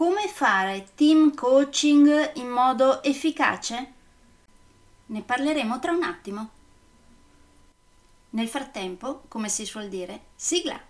Come 0.00 0.28
fare 0.28 0.94
team 0.94 1.34
coaching 1.34 2.32
in 2.36 2.48
modo 2.48 3.02
efficace? 3.02 3.92
Ne 5.04 5.20
parleremo 5.20 5.78
tra 5.78 5.92
un 5.92 6.02
attimo. 6.02 6.50
Nel 8.30 8.48
frattempo, 8.48 9.24
come 9.28 9.50
si 9.50 9.66
suol 9.66 9.90
dire, 9.90 10.28
sigla! 10.34 10.89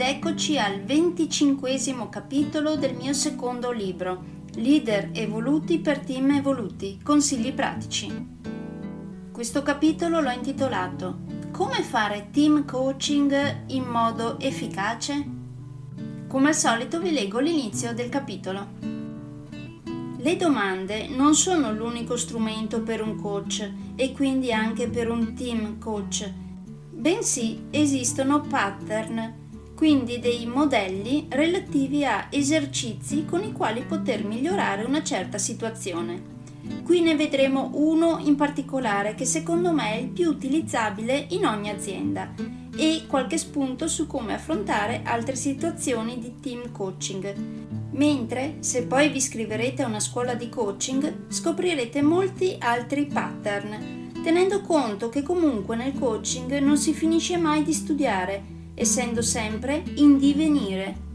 Eccoci 0.00 0.58
al 0.58 0.80
venticinquesimo 0.82 2.08
capitolo 2.08 2.76
del 2.76 2.94
mio 2.94 3.12
secondo 3.12 3.70
libro, 3.70 4.22
Leader 4.54 5.10
evoluti 5.12 5.80
per 5.80 5.98
team 5.98 6.30
evoluti, 6.30 7.00
consigli 7.02 7.52
pratici. 7.52 8.10
Questo 9.32 9.62
capitolo 9.62 10.20
l'ho 10.20 10.30
intitolato 10.30 11.20
Come 11.50 11.82
fare 11.82 12.28
team 12.30 12.64
coaching 12.64 13.64
in 13.68 13.84
modo 13.84 14.38
efficace? 14.38 15.26
Come 16.28 16.48
al 16.48 16.54
solito 16.54 17.00
vi 17.00 17.10
leggo 17.10 17.40
l'inizio 17.40 17.92
del 17.92 18.08
capitolo. 18.08 18.66
Le 20.16 20.36
domande 20.36 21.08
non 21.08 21.34
sono 21.34 21.72
l'unico 21.72 22.16
strumento 22.16 22.82
per 22.82 23.02
un 23.02 23.20
coach 23.20 23.68
e 23.96 24.12
quindi 24.12 24.52
anche 24.52 24.88
per 24.88 25.10
un 25.10 25.34
team 25.34 25.78
coach, 25.78 26.32
bensì 26.90 27.64
esistono 27.70 28.40
pattern 28.40 29.40
quindi 29.82 30.20
dei 30.20 30.46
modelli 30.46 31.26
relativi 31.28 32.04
a 32.04 32.28
esercizi 32.30 33.24
con 33.24 33.42
i 33.42 33.50
quali 33.50 33.82
poter 33.82 34.24
migliorare 34.24 34.84
una 34.84 35.02
certa 35.02 35.38
situazione. 35.38 36.22
Qui 36.84 37.00
ne 37.00 37.16
vedremo 37.16 37.68
uno 37.74 38.20
in 38.20 38.36
particolare 38.36 39.16
che 39.16 39.24
secondo 39.24 39.72
me 39.72 39.94
è 39.94 39.96
il 39.96 40.10
più 40.10 40.28
utilizzabile 40.28 41.26
in 41.30 41.46
ogni 41.46 41.68
azienda 41.68 42.32
e 42.76 43.06
qualche 43.08 43.38
spunto 43.38 43.88
su 43.88 44.06
come 44.06 44.34
affrontare 44.34 45.00
altre 45.02 45.34
situazioni 45.34 46.20
di 46.20 46.38
team 46.38 46.70
coaching. 46.70 47.34
Mentre 47.90 48.58
se 48.60 48.84
poi 48.84 49.08
vi 49.08 49.16
iscriverete 49.16 49.82
a 49.82 49.88
una 49.88 49.98
scuola 49.98 50.34
di 50.34 50.48
coaching 50.48 51.26
scoprirete 51.26 52.02
molti 52.02 52.54
altri 52.60 53.06
pattern, 53.06 54.12
tenendo 54.22 54.60
conto 54.60 55.08
che 55.08 55.22
comunque 55.22 55.74
nel 55.74 55.98
coaching 55.98 56.58
non 56.58 56.76
si 56.76 56.94
finisce 56.94 57.36
mai 57.36 57.64
di 57.64 57.72
studiare 57.72 58.51
essendo 58.74 59.22
sempre 59.22 59.82
in 59.96 60.18
divenire. 60.18 61.10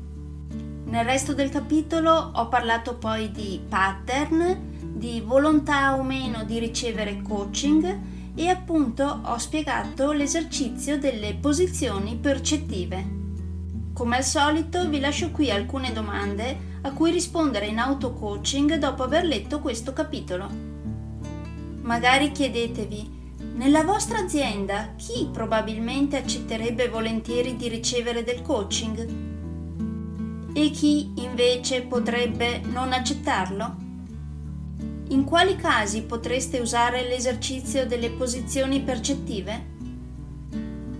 Nel 0.85 1.03
resto 1.03 1.33
del 1.33 1.49
capitolo 1.49 2.11
ho 2.11 2.47
parlato 2.47 2.95
poi 2.95 3.31
di 3.31 3.59
pattern, 3.67 4.75
di 4.95 5.21
volontà 5.21 5.97
o 5.97 6.03
meno 6.03 6.43
di 6.43 6.59
ricevere 6.59 7.21
coaching 7.21 7.99
e 8.35 8.47
appunto 8.47 9.21
ho 9.23 9.37
spiegato 9.37 10.11
l'esercizio 10.11 10.97
delle 10.97 11.35
posizioni 11.35 12.15
percettive. 12.15 13.15
Come 13.93 14.17
al 14.17 14.23
solito 14.23 14.87
vi 14.87 14.99
lascio 14.99 15.31
qui 15.31 15.49
alcune 15.51 15.91
domande 15.91 16.75
a 16.81 16.91
cui 16.91 17.11
rispondere 17.11 17.65
in 17.65 17.79
auto-coaching 17.79 18.75
dopo 18.75 19.03
aver 19.03 19.25
letto 19.25 19.59
questo 19.59 19.91
capitolo. 19.91 20.47
Magari 21.81 22.31
chiedetevi 22.31 23.16
nella 23.57 23.83
vostra 23.83 24.19
azienda 24.19 24.93
chi 24.95 25.29
probabilmente 25.31 26.15
accetterebbe 26.15 26.89
volentieri 26.89 27.55
di 27.55 27.67
ricevere 27.67 28.23
del 28.23 28.43
coaching? 28.43 29.07
E 30.53 30.69
chi 30.69 31.11
invece 31.15 31.81
potrebbe 31.81 32.59
non 32.59 32.93
accettarlo? 32.93 33.75
In 35.09 35.23
quali 35.23 35.55
casi 35.55 36.03
potreste 36.03 36.59
usare 36.59 37.07
l'esercizio 37.07 37.87
delle 37.87 38.11
posizioni 38.11 38.81
percettive? 38.81 39.75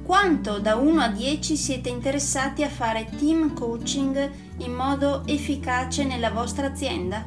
Quanto 0.02 0.58
da 0.58 0.78
1 0.78 1.00
a 1.00 1.10
10 1.10 1.56
siete 1.56 1.90
interessati 1.90 2.64
a 2.64 2.70
fare 2.70 3.08
team 3.20 3.54
coaching 3.54 4.32
in 4.58 4.74
modo 4.74 5.22
efficace 5.28 6.06
nella 6.06 6.32
vostra 6.32 6.66
azienda? 6.66 7.24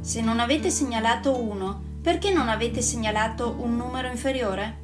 Se 0.00 0.22
non 0.22 0.40
avete 0.40 0.70
segnalato 0.70 1.38
1, 1.38 1.88
perché 2.02 2.32
non 2.32 2.48
avete 2.48 2.80
segnalato 2.80 3.56
un 3.58 3.76
numero 3.76 4.08
inferiore? 4.08 4.78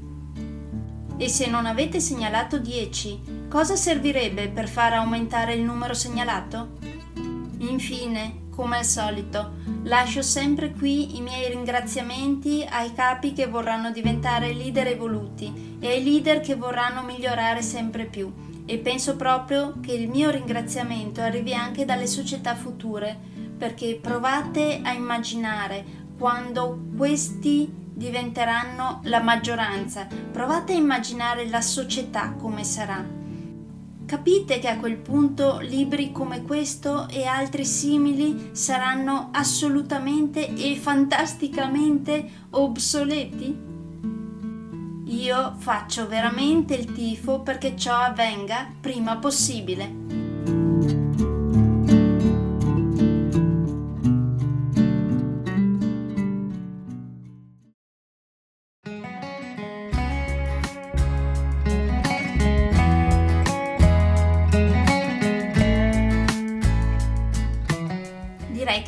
E 1.16 1.28
se 1.28 1.48
non 1.48 1.64
avete 1.64 1.98
segnalato 1.98 2.58
10, 2.58 3.46
cosa 3.48 3.74
servirebbe 3.74 4.48
per 4.48 4.68
far 4.68 4.92
aumentare 4.92 5.54
il 5.54 5.62
numero 5.62 5.94
segnalato? 5.94 6.72
Infine, 7.58 8.44
come 8.50 8.76
al 8.76 8.84
solito, 8.84 9.54
lascio 9.84 10.20
sempre 10.20 10.72
qui 10.72 11.16
i 11.16 11.22
miei 11.22 11.48
ringraziamenti 11.48 12.66
ai 12.68 12.92
capi 12.92 13.32
che 13.32 13.46
vorranno 13.46 13.90
diventare 13.90 14.52
leader 14.52 14.88
evoluti 14.88 15.78
e 15.80 15.88
ai 15.88 16.04
leader 16.04 16.40
che 16.40 16.54
vorranno 16.54 17.02
migliorare 17.02 17.62
sempre 17.62 18.04
più. 18.04 18.30
E 18.66 18.78
penso 18.78 19.16
proprio 19.16 19.78
che 19.80 19.92
il 19.92 20.08
mio 20.08 20.28
ringraziamento 20.30 21.22
arrivi 21.22 21.54
anche 21.54 21.86
dalle 21.86 22.06
società 22.06 22.54
future, 22.54 23.16
perché 23.56 23.98
provate 24.00 24.80
a 24.82 24.92
immaginare 24.92 26.04
quando 26.16 26.78
questi 26.96 27.72
diventeranno 27.96 29.00
la 29.04 29.20
maggioranza. 29.20 30.06
Provate 30.30 30.74
a 30.74 30.76
immaginare 30.76 31.48
la 31.48 31.60
società 31.60 32.32
come 32.32 32.64
sarà. 32.64 33.04
Capite 34.06 34.60
che 34.60 34.68
a 34.68 34.76
quel 34.76 34.98
punto 34.98 35.58
libri 35.58 36.12
come 36.12 36.42
questo 36.42 37.08
e 37.08 37.24
altri 37.24 37.64
simili 37.64 38.50
saranno 38.52 39.30
assolutamente 39.32 40.54
e 40.54 40.76
fantasticamente 40.76 42.30
obsoleti? 42.50 43.64
Io 45.06 45.54
faccio 45.58 46.06
veramente 46.06 46.74
il 46.74 46.92
tifo 46.92 47.40
perché 47.40 47.76
ciò 47.76 47.96
avvenga 47.96 48.70
prima 48.80 49.16
possibile. 49.16 50.05